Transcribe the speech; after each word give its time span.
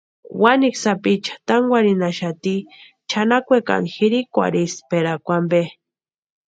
Wanikwa 0.43 0.79
sapicha 0.83 1.33
tankwarhinhaxati 1.47 2.55
chʼanakwekani 3.09 3.91
jirikwarhisperhakwa 3.95 5.33
ampe. 5.39 5.61